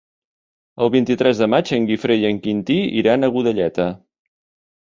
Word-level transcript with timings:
El 0.85 0.89
vint-i-tres 0.95 1.41
de 1.43 1.47
maig 1.55 1.69
en 1.77 1.85
Guifré 1.91 2.17
i 2.21 2.27
en 2.31 2.39
Quintí 2.47 2.79
iran 3.03 3.29
a 3.29 3.31
Godelleta. 3.37 3.87